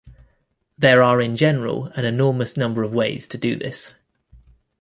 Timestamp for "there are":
0.79-1.21